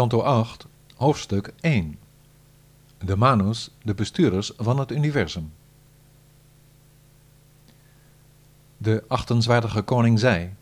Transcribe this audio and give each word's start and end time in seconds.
Kanto 0.00 0.22
8, 0.22 0.66
hoofdstuk 0.96 1.52
1. 1.60 1.98
De 2.98 3.16
Manus, 3.16 3.70
de 3.82 3.94
bestuurders 3.94 4.52
van 4.56 4.78
het 4.78 4.90
universum. 4.90 5.52
De 8.76 9.04
achtenswaardige 9.08 9.82
koning 9.82 10.18
zei: 10.18 10.54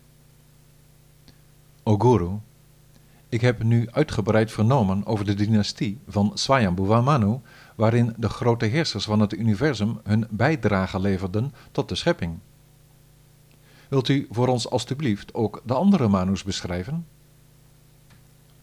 O 1.83 1.97
Guru, 1.97 2.29
ik 3.29 3.41
heb 3.41 3.63
nu 3.63 3.87
uitgebreid 3.91 4.51
vernomen 4.51 5.05
over 5.05 5.25
de 5.25 5.33
dynastie 5.33 5.99
van 6.07 6.31
Swayambhuva 6.33 7.01
Manu, 7.01 7.39
waarin 7.75 8.13
de 8.17 8.29
grote 8.29 8.65
heersers 8.65 9.05
van 9.05 9.19
het 9.19 9.33
universum 9.33 9.99
hun 10.03 10.27
bijdrage 10.29 10.99
leverden 10.99 11.53
tot 11.71 11.89
de 11.89 11.95
schepping. 11.95 12.39
Wilt 13.87 14.07
u 14.07 14.27
voor 14.31 14.47
ons 14.47 14.69
alstublieft 14.69 15.33
ook 15.33 15.61
de 15.65 15.73
andere 15.73 16.07
Manus 16.07 16.43
beschrijven? 16.43 17.05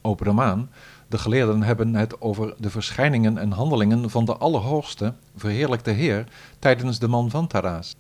O 0.06 0.14
Brahmaan, 0.14 0.70
de 1.08 1.18
geleerden 1.18 1.62
hebben 1.62 1.94
het 1.94 2.20
over 2.20 2.54
de 2.58 2.70
verschijningen 2.70 3.38
en 3.38 3.50
handelingen 3.50 4.10
van 4.10 4.24
de 4.24 4.36
Allerhoogste, 4.36 5.14
verheerlijkte 5.36 5.90
Heer, 5.90 6.26
tijdens 6.58 6.98
de 6.98 7.08
Manvantara's, 7.08 7.96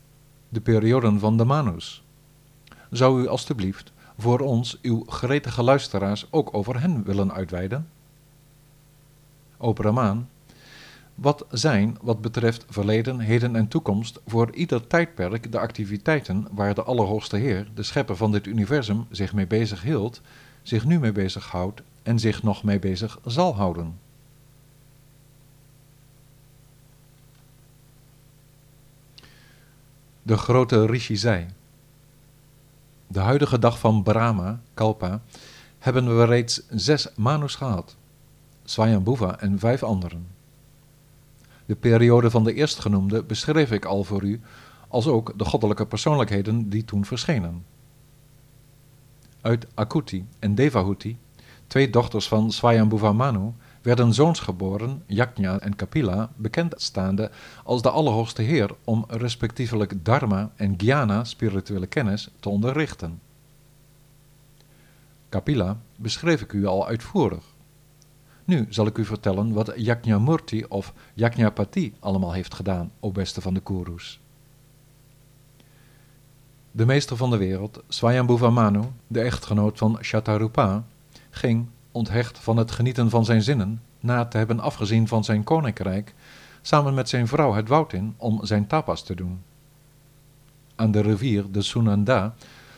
de 0.48 0.60
perioden 0.60 1.18
van 1.18 1.36
de 1.36 1.44
Manus. 1.44 2.04
Zou 2.90 3.22
u 3.22 3.28
alstublieft 3.28 3.92
voor 4.18 4.40
ons, 4.40 4.78
uw 4.82 5.04
gretige 5.06 5.62
luisteraars, 5.62 6.26
ook 6.30 6.54
over 6.54 6.80
hen 6.80 7.04
willen 7.04 7.32
uitweiden? 7.32 7.88
O 9.56 9.72
Brahmaan, 9.72 10.28
wat 11.14 11.46
zijn, 11.50 11.96
wat 12.02 12.20
betreft 12.20 12.64
verleden, 12.68 13.18
heden 13.18 13.56
en 13.56 13.68
toekomst, 13.68 14.20
voor 14.26 14.54
ieder 14.54 14.86
tijdperk 14.86 15.52
de 15.52 15.58
activiteiten 15.58 16.46
waar 16.50 16.74
de 16.74 16.82
Allerhoogste 16.82 17.36
Heer, 17.36 17.68
de 17.74 17.82
schepper 17.82 18.16
van 18.16 18.32
dit 18.32 18.46
universum, 18.46 19.06
zich 19.10 19.32
mee 19.32 19.46
bezig 19.46 19.82
hield, 19.82 20.20
zich 20.62 20.84
nu 20.84 20.98
mee 20.98 21.12
bezighoudt 21.12 21.82
en 22.06 22.18
zich 22.18 22.42
nog 22.42 22.62
mee 22.62 22.78
bezig 22.78 23.18
zal 23.24 23.54
houden? 23.54 23.98
De 30.22 30.36
grote 30.36 30.86
Rishi 30.86 31.16
zei: 31.16 31.46
De 33.06 33.20
huidige 33.20 33.58
dag 33.58 33.78
van 33.78 34.02
Brahma, 34.02 34.60
Kalpa, 34.74 35.22
hebben 35.78 36.18
we 36.18 36.24
reeds 36.24 36.62
zes 36.70 37.08
manus 37.16 37.54
gehad, 37.54 37.96
Swayambhuva 38.64 39.40
en 39.40 39.58
vijf 39.58 39.82
anderen. 39.82 40.26
De 41.64 41.76
periode 41.76 42.30
van 42.30 42.44
de 42.44 42.54
eerstgenoemde 42.54 43.22
beschreef 43.22 43.70
ik 43.70 43.84
al 43.84 44.04
voor 44.04 44.22
u, 44.22 44.40
als 44.88 45.06
ook 45.06 45.38
de 45.38 45.44
goddelijke 45.44 45.86
persoonlijkheden 45.86 46.68
die 46.68 46.84
toen 46.84 47.04
verschenen. 47.04 47.64
Uit 49.40 49.66
Akuti 49.74 50.26
en 50.38 50.54
Devahuti, 50.54 51.18
twee 51.66 51.90
dochters 51.90 52.28
van 52.28 52.50
Swayambhuva 52.52 53.12
Manu, 53.12 53.52
werden 53.82 54.14
zoons 54.14 54.40
geboren, 54.40 55.02
Yajna 55.06 55.58
en 55.58 55.76
Kapila, 55.76 56.30
bekendstaande 56.36 57.30
als 57.64 57.82
de 57.82 57.90
Allerhoogste 57.90 58.42
Heer 58.42 58.70
om 58.84 59.04
respectievelijk 59.08 60.04
Dharma 60.04 60.50
en 60.56 60.74
Jnana, 60.76 61.24
spirituele 61.24 61.86
kennis, 61.86 62.28
te 62.40 62.48
onderrichten. 62.48 63.20
Kapila 65.28 65.80
beschreef 65.96 66.40
ik 66.40 66.52
u 66.52 66.66
al 66.66 66.86
uitvoerig. 66.86 67.44
Nu 68.44 68.66
zal 68.68 68.86
ik 68.86 68.98
u 68.98 69.04
vertellen 69.04 69.52
wat 69.52 69.72
Yajnamurti 69.76 70.64
of 70.68 70.92
Yajnapati 71.14 71.94
allemaal 72.00 72.32
heeft 72.32 72.54
gedaan, 72.54 72.90
o 73.00 73.10
beste 73.10 73.40
van 73.40 73.54
de 73.54 73.60
Kurus. 73.60 74.20
De 76.70 76.86
meester 76.86 77.16
van 77.16 77.30
de 77.30 77.36
wereld, 77.36 77.82
Swayambhuva 77.88 78.50
Manu, 78.50 78.82
de 79.06 79.20
echtgenoot 79.20 79.78
van 79.78 79.98
Shatarupa, 80.02 80.84
ging, 81.36 81.66
onthecht 81.92 82.38
van 82.38 82.56
het 82.56 82.70
genieten 82.70 83.10
van 83.10 83.24
zijn 83.24 83.42
zinnen, 83.42 83.82
na 84.00 84.24
te 84.24 84.36
hebben 84.36 84.60
afgezien 84.60 85.08
van 85.08 85.24
zijn 85.24 85.44
koninkrijk, 85.44 86.14
samen 86.62 86.94
met 86.94 87.08
zijn 87.08 87.28
vrouw 87.28 87.54
het 87.54 87.68
woud 87.68 87.92
in 87.92 88.14
om 88.16 88.40
zijn 88.42 88.66
tapas 88.66 89.02
te 89.02 89.14
doen. 89.14 89.42
Aan 90.74 90.90
de 90.90 91.00
rivier 91.00 91.44
de 91.50 91.62
Sunanda 91.62 92.34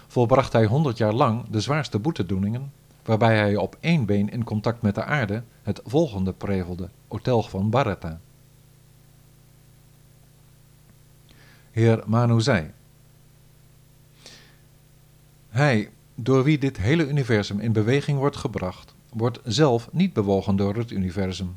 volbracht 0.07 0.53
hij 0.53 0.65
honderd 0.65 0.99
jaar 0.99 1.13
lang 1.13 1.45
de 1.51 1.61
zwaarste 1.61 1.99
boetedoeningen 1.99 2.73
waarbij 3.05 3.37
hij 3.37 3.57
op 3.57 3.77
één 3.81 4.05
been 4.05 4.31
in 4.31 4.45
contact 4.45 4.83
met 4.83 4.95
de 4.95 5.05
aarde 5.05 5.43
het 5.63 5.81
volgende 5.85 6.33
prevelde, 6.33 6.89
Otelg 7.09 7.51
van 7.51 7.71
Bharata. 7.71 8.21
Heer 11.71 12.03
Manu 12.07 12.41
zei, 12.41 12.71
Hij, 15.49 15.91
door 16.21 16.45
wie 16.45 16.59
dit 16.59 16.77
hele 16.77 17.09
universum 17.09 17.61
in 17.61 17.73
beweging 17.73 18.19
wordt 18.19 18.37
gebracht, 18.37 18.95
wordt 19.13 19.41
zelf 19.45 19.89
niet 19.93 20.13
bewogen 20.13 20.57
door 20.57 20.77
het 20.77 20.91
universum. 20.91 21.57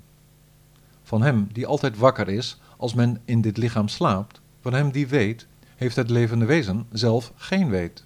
Van 1.03 1.21
hem 1.21 1.47
die 1.51 1.65
altijd 1.65 1.97
wakker 1.97 2.27
is 2.27 2.59
als 2.77 2.93
men 2.93 3.21
in 3.25 3.41
dit 3.41 3.57
lichaam 3.57 3.87
slaapt, 3.87 4.41
van 4.59 4.73
hem 4.73 4.91
die 4.91 5.07
weet, 5.07 5.47
heeft 5.75 5.95
het 5.95 6.09
levende 6.09 6.45
wezen 6.45 6.85
zelf 6.91 7.31
geen 7.35 7.69
weet. 7.69 8.05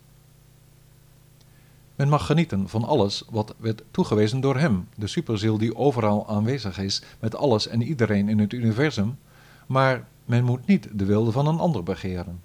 Men 1.96 2.10
mag 2.10 2.26
genieten 2.26 2.70
van 2.70 2.84
alles 2.84 3.24
wat 3.30 3.56
werd 3.58 3.84
toegewezen 3.92 4.40
door 4.40 4.58
hem, 4.58 4.88
de 4.96 5.08
superziel 5.08 5.58
die 5.58 5.76
overal 5.76 6.28
aanwezig 6.28 6.80
is 6.80 7.02
met 7.20 7.36
alles 7.36 7.68
en 7.68 7.82
iedereen 7.82 8.30
in 8.30 8.40
het 8.40 8.54
universum, 8.54 9.18
maar 9.66 10.08
men 10.26 10.44
moet 10.44 10.68
niet 10.68 10.88
de 10.92 11.06
wilde 11.06 11.32
van 11.32 11.48
een 11.48 11.60
ander 11.60 11.84
begeren. 11.84 12.42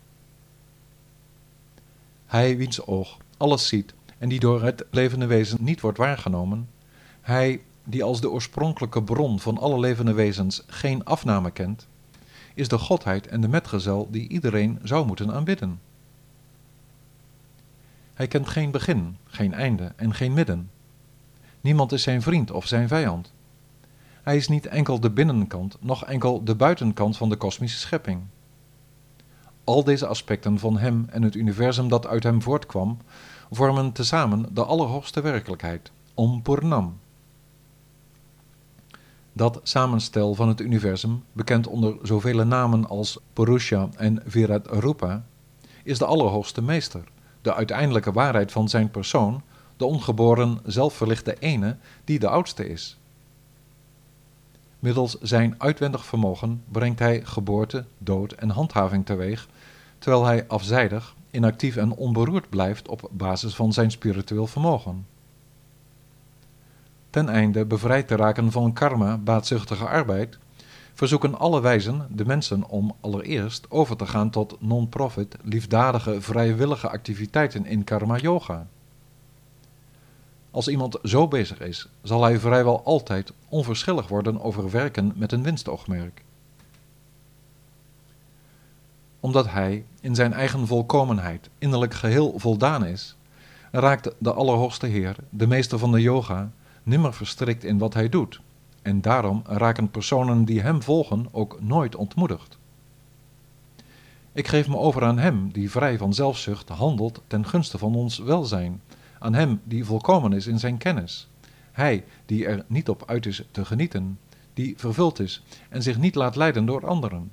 Hij 2.26 2.56
wiens 2.56 2.86
oog 2.86 3.18
alles 3.40 3.68
ziet 3.68 3.94
en 4.20 4.28
die 4.28 4.40
door 4.40 4.62
het 4.62 4.84
levende 4.90 5.26
wezen 5.26 5.58
niet 5.60 5.80
wordt 5.80 5.98
waargenomen, 5.98 6.68
hij 7.20 7.60
die 7.84 8.04
als 8.04 8.20
de 8.20 8.30
oorspronkelijke 8.30 9.02
bron 9.02 9.40
van 9.40 9.58
alle 9.58 9.78
levende 9.78 10.12
wezens 10.12 10.62
geen 10.66 11.04
afname 11.04 11.50
kent, 11.50 11.86
is 12.54 12.68
de 12.68 12.78
godheid 12.78 13.26
en 13.26 13.40
de 13.40 13.48
metgezel 13.48 14.08
die 14.10 14.28
iedereen 14.28 14.78
zou 14.82 15.06
moeten 15.06 15.32
aanbidden. 15.32 15.80
Hij 18.14 18.26
kent 18.26 18.48
geen 18.48 18.70
begin, 18.70 19.16
geen 19.24 19.54
einde 19.54 19.92
en 19.96 20.14
geen 20.14 20.32
midden. 20.32 20.70
Niemand 21.60 21.92
is 21.92 22.02
zijn 22.02 22.22
vriend 22.22 22.50
of 22.50 22.66
zijn 22.66 22.88
vijand. 22.88 23.32
Hij 24.22 24.36
is 24.36 24.48
niet 24.48 24.66
enkel 24.66 25.00
de 25.00 25.10
binnenkant, 25.10 25.76
noch 25.80 26.04
enkel 26.04 26.44
de 26.44 26.54
buitenkant 26.54 27.16
van 27.16 27.28
de 27.28 27.36
kosmische 27.36 27.78
schepping. 27.78 28.22
Al 29.64 29.84
deze 29.84 30.06
aspecten 30.06 30.58
van 30.58 30.78
hem 30.78 31.06
en 31.10 31.22
het 31.22 31.34
universum 31.34 31.88
dat 31.88 32.06
uit 32.06 32.22
hem 32.22 32.42
voortkwam, 32.42 32.98
vormen 33.50 33.92
tezamen 33.92 34.46
de 34.54 34.64
allerhoogste 34.64 35.20
werkelijkheid, 35.20 35.90
Om 36.14 36.42
Purnam. 36.42 36.98
Dat 39.32 39.60
samenstel 39.62 40.34
van 40.34 40.48
het 40.48 40.60
universum, 40.60 41.24
bekend 41.32 41.66
onder 41.66 41.96
zoveel 42.02 42.46
namen 42.46 42.88
als 42.88 43.18
Purusha 43.32 43.88
en 43.96 44.22
Virat 44.26 44.66
Rupa, 44.66 45.24
is 45.82 45.98
de 45.98 46.04
allerhoogste 46.04 46.62
meester 46.62 47.04
de 47.42 47.54
uiteindelijke 47.54 48.12
waarheid 48.12 48.52
van 48.52 48.68
zijn 48.68 48.90
persoon, 48.90 49.42
de 49.76 49.84
ongeboren, 49.84 50.58
zelfverlichte 50.64 51.36
ene 51.38 51.76
die 52.04 52.18
de 52.18 52.28
oudste 52.28 52.68
is. 52.68 52.98
Middels 54.78 55.18
zijn 55.20 55.54
uitwendig 55.58 56.04
vermogen 56.04 56.62
brengt 56.68 56.98
hij 56.98 57.20
geboorte, 57.24 57.84
dood 57.98 58.32
en 58.32 58.50
handhaving 58.50 59.06
teweeg, 59.06 59.48
terwijl 59.98 60.24
hij 60.24 60.46
afzijdig, 60.48 61.14
inactief 61.30 61.76
en 61.76 61.92
onberoerd 61.92 62.48
blijft 62.48 62.88
op 62.88 63.08
basis 63.10 63.54
van 63.54 63.72
zijn 63.72 63.90
spiritueel 63.90 64.46
vermogen. 64.46 65.06
Ten 67.10 67.28
einde 67.28 67.64
bevrijd 67.64 68.08
te 68.08 68.16
raken 68.16 68.52
van 68.52 68.72
karma, 68.72 69.18
baatzuchtige 69.18 69.86
arbeid, 69.86 70.38
verzoeken 70.94 71.38
alle 71.38 71.60
wijzen 71.60 72.06
de 72.10 72.24
mensen 72.24 72.68
om 72.68 72.94
allereerst 73.00 73.70
over 73.70 73.96
te 73.96 74.06
gaan 74.06 74.30
tot 74.30 74.56
non-profit, 74.60 75.36
liefdadige, 75.42 76.20
vrijwillige 76.20 76.88
activiteiten 76.88 77.66
in 77.66 77.84
karma 77.84 78.16
yoga. 78.16 78.66
Als 80.50 80.68
iemand 80.68 80.98
zo 81.02 81.28
bezig 81.28 81.60
is, 81.60 81.88
zal 82.02 82.22
hij 82.22 82.38
vrijwel 82.38 82.84
altijd 82.84 83.32
onverschillig 83.48 84.08
worden 84.08 84.40
over 84.40 84.70
werken 84.70 85.12
met 85.16 85.32
een 85.32 85.42
winstoogmerk. 85.42 86.24
Omdat 89.20 89.50
hij 89.50 89.84
in 90.00 90.14
zijn 90.14 90.32
eigen 90.32 90.66
volkomenheid 90.66 91.48
innerlijk 91.58 91.94
geheel 91.94 92.34
voldaan 92.36 92.84
is, 92.84 93.16
raakt 93.70 94.10
de 94.18 94.32
Allerhoogste 94.32 94.86
Heer, 94.86 95.16
de 95.30 95.46
meester 95.46 95.78
van 95.78 95.92
de 95.92 96.00
yoga, 96.00 96.50
nimmer 96.82 97.14
verstrikt 97.14 97.64
in 97.64 97.78
wat 97.78 97.94
hij 97.94 98.08
doet 98.08 98.40
en 98.82 99.00
daarom 99.00 99.42
raken 99.46 99.90
personen 99.90 100.44
die 100.44 100.60
hem 100.60 100.82
volgen 100.82 101.26
ook 101.30 101.60
nooit 101.60 101.96
ontmoedigd. 101.96 102.58
Ik 104.32 104.48
geef 104.48 104.68
me 104.68 104.76
over 104.76 105.04
aan 105.04 105.18
hem 105.18 105.52
die 105.52 105.70
vrij 105.70 105.98
van 105.98 106.14
zelfzucht 106.14 106.68
handelt 106.68 107.22
ten 107.26 107.46
gunste 107.46 107.78
van 107.78 107.94
ons 107.94 108.18
welzijn, 108.18 108.82
aan 109.18 109.34
hem 109.34 109.60
die 109.64 109.84
volkomen 109.84 110.32
is 110.32 110.46
in 110.46 110.58
zijn 110.58 110.78
kennis, 110.78 111.28
hij 111.72 112.04
die 112.26 112.46
er 112.46 112.64
niet 112.66 112.88
op 112.88 113.02
uit 113.06 113.26
is 113.26 113.44
te 113.50 113.64
genieten, 113.64 114.18
die 114.54 114.74
vervuld 114.76 115.18
is 115.18 115.42
en 115.68 115.82
zich 115.82 115.98
niet 115.98 116.14
laat 116.14 116.36
leiden 116.36 116.66
door 116.66 116.86
anderen. 116.86 117.30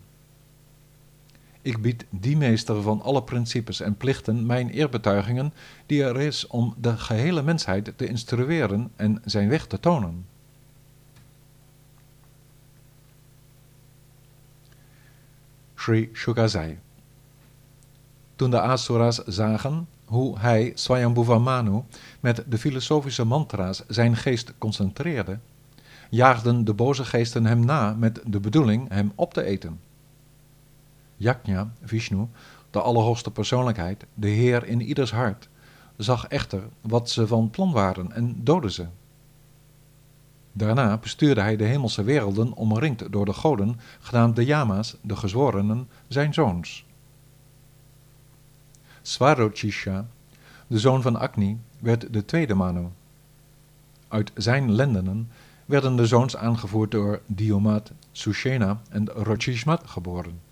Ik 1.68 1.82
bied 1.82 2.06
die 2.10 2.38
meester 2.38 2.82
van 2.82 3.02
alle 3.02 3.24
principes 3.24 3.80
en 3.80 3.96
plichten 3.98 4.46
mijn 4.46 4.70
eerbetuigingen, 4.70 5.54
die 5.86 6.04
er 6.04 6.20
is 6.20 6.48
om 6.48 6.76
de 6.78 6.98
gehele 6.98 7.42
mensheid 7.42 7.94
te 7.96 8.08
instrueren 8.08 8.92
en 8.96 9.22
zijn 9.26 9.50
weg 9.50 9.66
te 9.66 9.80
tonen. 9.80 10.26
Sri 15.76 16.10
Shukasai. 16.14 16.80
Toen 18.36 18.50
de 18.50 18.62
Asuras 18.62 19.24
zagen 19.26 19.88
hoe 20.06 20.40
hij, 20.40 20.72
Swayambhuva 20.76 21.38
Manu, 21.38 21.82
met 22.20 22.44
de 22.48 22.58
filosofische 22.58 23.24
mantra's 23.24 23.84
zijn 23.88 24.16
geest 24.16 24.54
concentreerde, 24.58 25.40
jaagden 26.10 26.66
de 26.66 26.74
boze 26.74 27.06
geesten 27.06 27.46
hem 27.46 27.66
na 27.66 27.94
met 27.94 28.22
de 28.26 28.40
bedoeling 28.40 28.90
hem 28.90 29.12
op 29.16 29.34
te 29.34 29.44
eten. 29.44 29.87
Yajna, 31.18 31.72
Vishnu, 31.84 32.28
de 32.70 32.82
Allerhoogste 32.82 33.32
Persoonlijkheid, 33.32 34.06
de 34.14 34.28
Heer 34.28 34.66
in 34.66 34.82
ieders 34.82 35.12
hart, 35.12 35.50
zag 35.98 36.28
echter 36.28 36.62
wat 36.82 37.10
ze 37.10 37.28
van 37.28 37.50
plan 37.50 37.72
waren 37.72 38.12
en 38.12 38.44
doodde 38.44 38.72
ze. 38.72 38.86
Daarna 40.52 40.98
bestuurde 40.98 41.42
hij 41.42 41.56
de 41.56 41.64
hemelse 41.64 42.04
werelden 42.04 42.54
omringd 42.54 43.12
door 43.12 43.26
de 43.26 43.34
goden, 43.34 43.80
genaamd 44.00 44.36
de 44.36 44.46
Yama's, 44.46 44.96
de 45.02 45.16
gezworenen, 45.16 45.90
zijn 46.08 46.34
zoons. 46.34 46.86
Swarochisha, 49.02 50.08
de 50.68 50.80
zoon 50.80 51.02
van 51.02 51.20
Agni, 51.20 51.60
werd 51.80 52.14
de 52.14 52.26
tweede 52.26 52.54
Manu. 52.54 52.88
Uit 54.08 54.32
zijn 54.36 54.72
lendenen 54.72 55.32
werden 55.66 55.96
de 55.96 56.06
zoons 56.06 56.38
aangevoerd 56.38 56.92
door 56.92 57.22
Diomat, 57.26 57.92
Sushena 58.12 58.82
en 58.90 59.10
Rochishmat 59.10 59.82
geboren. 59.86 60.47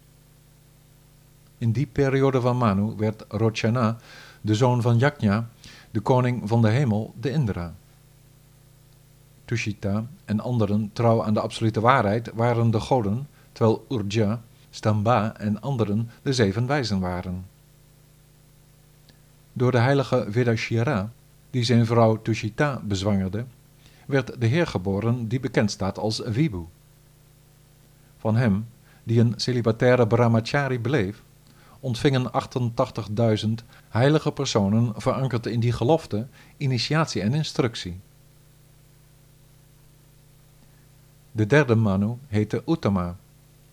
In 1.58 1.72
die 1.72 1.86
periode 1.86 2.42
van 2.42 2.58
Manu 2.58 2.94
werd 2.98 3.26
Rochana, 3.28 3.98
de 4.42 4.56
zoon 4.56 4.82
van 4.82 4.98
Yajna, 4.98 5.50
de 5.92 6.00
koning 6.00 6.42
van 6.50 6.62
de 6.62 6.70
hemel, 6.70 7.14
de 7.20 7.30
Indra. 7.30 7.74
Tushita 9.46 10.06
en 10.26 10.40
anderen 10.40 10.90
trouw 10.94 11.24
aan 11.24 11.34
de 11.34 11.40
absolute 11.40 11.80
waarheid 11.80 12.32
waren 12.34 12.72
de 12.72 12.80
goden, 12.80 13.28
terwijl 13.52 13.86
Urja, 13.90 14.42
Stamba 14.70 15.38
en 15.38 15.62
anderen 15.62 16.10
de 16.22 16.34
zeven 16.34 16.68
wijzen 16.68 17.00
waren. 17.00 17.46
Door 19.54 19.72
de 19.72 19.78
heilige 19.78 20.26
Vedashira, 20.30 21.12
die 21.50 21.64
zijn 21.64 21.86
vrouw 21.86 22.22
Tushita 22.22 22.82
bezwangerde, 22.84 23.46
werd 24.06 24.42
de 24.42 24.46
Heer 24.46 24.68
geboren 24.68 25.28
die 25.28 25.40
bekend 25.40 25.72
staat 25.72 25.98
als 25.98 26.22
Vibhu. 26.26 26.64
Van 28.18 28.36
hem, 28.36 28.68
die 29.04 29.20
een 29.20 29.34
celibataire 29.36 30.08
brahmachari 30.08 30.80
bleef, 30.80 31.24
ontvingen 31.86 32.32
88.000 33.46 33.50
heilige 33.90 34.32
personen 34.32 34.94
verankerd 34.96 35.46
in 35.46 35.60
die 35.60 35.72
gelofte, 35.72 36.28
initiatie 36.58 37.22
en 37.22 37.34
instructie. 37.34 38.00
De 41.32 41.46
derde 41.46 41.76
Manu 41.76 42.18
heette 42.28 42.64
Uttama. 42.68 43.16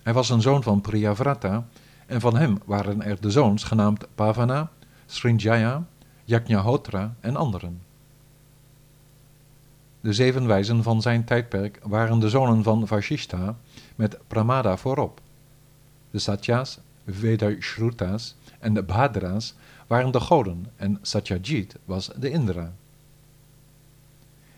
Hij 0.03 0.13
was 0.13 0.31
een 0.31 0.41
zoon 0.41 0.63
van 0.63 0.81
Priyavrata 0.81 1.67
en 2.07 2.21
van 2.21 2.37
hem 2.37 2.59
waren 2.65 3.03
er 3.03 3.21
de 3.21 3.31
zoons 3.31 3.65
genaamd 3.65 4.07
Pavana, 4.15 4.71
Srinjaya, 5.07 5.87
Yajnahotra 6.25 7.15
en 7.21 7.37
anderen. 7.37 7.83
De 10.01 10.13
zeven 10.13 10.47
wijzen 10.47 10.83
van 10.83 11.03
zijn 11.03 11.25
tijdperk 11.25 11.81
waren 11.83 12.19
de 12.19 12.29
zonen 12.29 12.63
van 12.63 12.87
Vashishta 12.87 13.57
met 13.97 14.19
Pramada 14.27 14.77
voorop. 14.77 15.21
De 16.11 16.19
Satyas, 16.19 16.79
Vedashrutas 17.07 18.37
en 18.59 18.75
de 18.75 18.83
Bhadra's 18.83 19.55
waren 19.87 20.13
de 20.13 20.21
goden 20.21 20.67
en 20.77 20.99
Satyajit 21.03 21.77
was 21.85 22.11
de 22.17 22.31
Indra. 22.31 22.73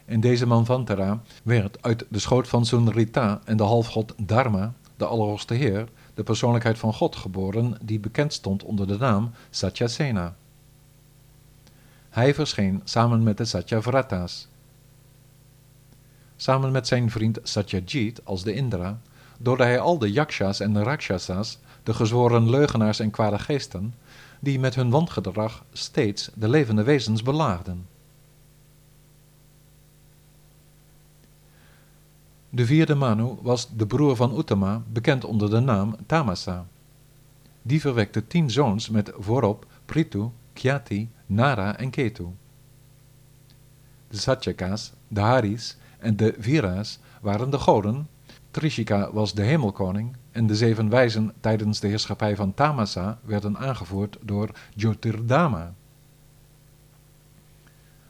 In 0.05 0.21
deze 0.21 0.47
Manvantara 0.47 1.23
werd 1.43 1.83
uit 1.83 2.07
de 2.09 2.19
schoot 2.19 2.49
van 2.49 2.67
Sunrita 2.67 3.41
en 3.45 3.57
de 3.57 3.63
halfgod 3.63 4.15
Dharma, 4.17 4.75
de 4.97 5.05
Allerhoogste 5.05 5.55
Heer, 5.55 5.89
de 6.15 6.23
persoonlijkheid 6.23 6.79
van 6.79 6.95
God 6.95 7.17
geboren 7.17 7.79
die 7.83 8.01
bekend 8.01 8.33
stond 8.33 8.63
onder 8.63 8.87
de 8.87 8.97
naam 8.97 9.31
Satyasena. 9.51 10.37
Hij 12.11 12.35
verscheen 12.35 12.81
samen 12.85 13.23
met 13.23 13.37
de 13.37 13.45
Satyavratas. 13.45 14.49
Samen 16.37 16.73
met 16.73 16.87
zijn 16.87 17.11
vriend 17.11 17.39
Satyajit 17.43 18.25
als 18.25 18.43
de 18.43 18.55
Indra, 18.55 19.01
doorde 19.39 19.63
hij 19.63 19.81
al 19.81 19.99
de 19.99 20.13
yakshas 20.13 20.61
en 20.61 20.83
rakshasas, 20.83 21.59
de 21.85 21.95
gezworen 21.95 22.51
leugenaars 22.51 22.99
en 22.99 23.11
kwade 23.11 23.39
geesten, 23.39 23.95
die 24.41 24.59
met 24.59 24.75
hun 24.75 24.91
wangedrag 24.91 25.65
steeds 25.73 26.31
de 26.35 26.49
levende 26.49 26.83
wezens 26.83 27.23
belaagden. 27.23 27.87
De 32.51 32.67
vierde 32.67 32.95
Manu 32.95 33.37
was 33.43 33.69
de 33.77 33.87
broer 33.87 34.17
van 34.17 34.39
Uttama, 34.39 34.83
bekend 34.93 35.25
onder 35.25 35.51
de 35.51 35.61
naam 35.61 35.97
Tamasa. 36.07 36.67
Die 37.63 37.81
verwekte 37.81 38.27
tien 38.27 38.51
zoons 38.51 38.89
met 38.89 39.13
voorop 39.19 39.67
Prithu, 39.85 40.29
Kyati, 40.53 41.11
Nara 41.27 41.77
en 41.77 41.91
Ketu. 41.91 42.27
De 44.09 44.17
Satyaka's, 44.17 44.93
de 45.09 45.21
Haris 45.21 45.77
en 45.99 46.17
de 46.17 46.35
Vira's 46.39 46.99
waren 47.21 47.51
de 47.51 47.59
goden, 47.59 48.09
Trishika 48.51 49.13
was 49.13 49.35
de 49.35 49.43
hemelkoning 49.43 50.17
en 50.35 50.47
de 50.47 50.57
zeven 50.57 50.89
wijzen 50.89 51.33
tijdens 51.41 51.81
de 51.81 51.89
heerschappij 51.89 52.37
van 52.37 52.55
Tamasa 52.55 53.19
werden 53.25 53.59
aangevoerd 53.59 54.17
door 54.21 54.51
Jyotirdama. 54.75 55.75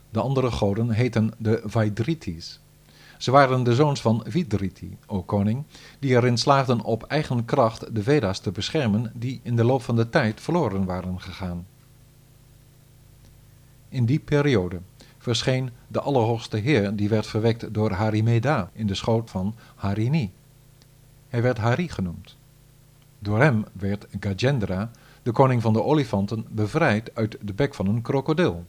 De 0.09 0.19
andere 0.19 0.51
goden 0.51 0.89
heten 0.89 1.31
de 1.37 1.61
Vaidritis. 1.65 2.59
Ze 3.17 3.31
waren 3.31 3.63
de 3.63 3.75
zoons 3.75 4.01
van 4.01 4.23
Vidriti, 4.27 4.97
o 5.05 5.23
koning, 5.23 5.63
die 5.99 6.15
erin 6.15 6.37
slaagden 6.37 6.81
op 6.81 7.03
eigen 7.03 7.45
kracht 7.45 7.95
de 7.95 8.03
Veda's 8.03 8.39
te 8.39 8.51
beschermen 8.51 9.11
die 9.13 9.39
in 9.43 9.55
de 9.55 9.63
loop 9.63 9.81
van 9.81 9.95
de 9.95 10.09
tijd 10.09 10.41
verloren 10.41 10.85
waren 10.85 11.21
gegaan. 11.21 11.65
In 13.89 14.05
die 14.05 14.19
periode 14.19 14.79
verscheen 15.17 15.69
de 15.87 16.01
Allerhoogste 16.01 16.57
Heer 16.57 16.95
die 16.95 17.09
werd 17.09 17.27
verwekt 17.27 17.73
door 17.73 17.91
Harimeda 17.91 18.69
in 18.73 18.87
de 18.87 18.95
schoot 18.95 19.29
van 19.29 19.55
Harini. 19.75 20.31
Hij 21.35 21.43
werd 21.43 21.57
Hari 21.57 21.89
genoemd. 21.89 22.35
Door 23.19 23.39
hem 23.39 23.65
werd 23.71 24.05
Gajendra, 24.19 24.91
de 25.23 25.31
koning 25.31 25.61
van 25.61 25.73
de 25.73 25.83
olifanten, 25.83 26.45
bevrijd 26.49 27.15
uit 27.15 27.37
de 27.41 27.53
bek 27.53 27.73
van 27.73 27.87
een 27.87 28.01
krokodil. 28.01 28.65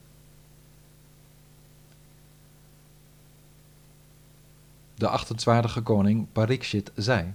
De 4.95 5.07
achtenswaardige 5.07 5.81
koning 5.81 6.27
Parikshit 6.31 6.91
zei: 6.95 7.33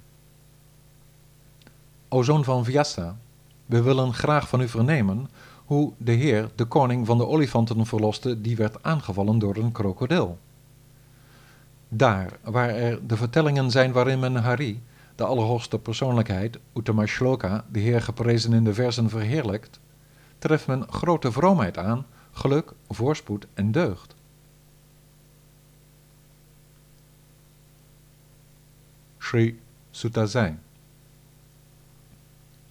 O 2.09 2.23
zoon 2.23 2.45
van 2.45 2.65
Vyasa, 2.65 3.17
we 3.67 3.83
willen 3.83 4.15
graag 4.15 4.49
van 4.49 4.61
u 4.61 4.69
vernemen 4.69 5.29
hoe 5.65 5.93
de 5.97 6.13
Heer 6.13 6.51
de 6.55 6.65
koning 6.65 7.07
van 7.07 7.19
de 7.19 7.27
olifanten 7.27 7.87
verloste 7.87 8.41
die 8.41 8.57
werd 8.57 8.83
aangevallen 8.83 9.39
door 9.39 9.57
een 9.57 9.73
krokodil. 9.73 10.39
Daar, 11.89 12.39
waar 12.43 12.69
er 12.69 13.07
de 13.07 13.17
vertellingen 13.17 13.71
zijn 13.71 13.93
waarin 13.93 14.19
men 14.19 14.37
Hari, 14.37 14.83
de 15.23 15.29
allerhoogste 15.29 15.79
persoonlijkheid, 15.79 16.59
Uttama 16.75 17.07
Shloka, 17.07 17.65
de 17.73 17.81
Heer 17.81 18.03
geprezen 18.03 18.53
in 18.53 18.65
de 18.65 18.75
versen 18.75 19.11
verheerlijkt, 19.11 19.81
treft 20.39 20.67
men 20.67 20.93
grote 20.93 21.33
vroomheid 21.33 21.79
aan, 21.79 22.07
geluk, 22.33 22.73
voorspoed 22.89 23.47
en 23.55 23.73
deugd. 23.73 24.15
Sri 29.19 29.61
Sutazai 29.91 30.57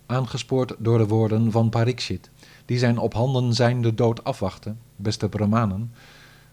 Aangespoord 0.05 0.75
door 0.77 0.97
de 0.97 1.07
woorden 1.07 1.51
van 1.51 1.69
Parikshit, 1.69 2.29
die 2.65 2.77
zijn 2.77 2.97
op 2.97 3.13
handen 3.13 3.53
zijnde 3.53 3.95
dood 3.95 4.23
afwachtte, 4.23 4.75
beste 4.95 5.29
Brahmanen, 5.29 5.93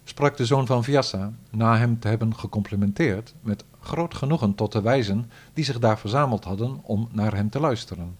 sprak 0.04 0.36
de 0.36 0.46
zoon 0.46 0.66
van 0.66 0.84
Vyasa, 0.84 1.32
na 1.50 1.76
hem 1.76 1.98
te 1.98 2.08
hebben 2.08 2.36
gecomplimenteerd, 2.36 3.34
met 3.40 3.64
groot 3.88 4.14
genoegen 4.14 4.54
tot 4.54 4.72
de 4.72 4.80
wijzen 4.80 5.30
die 5.52 5.64
zich 5.64 5.78
daar 5.78 5.98
verzameld 5.98 6.44
hadden 6.44 6.80
om 6.82 7.08
naar 7.12 7.34
hem 7.34 7.50
te 7.50 7.60
luisteren. 7.60 8.16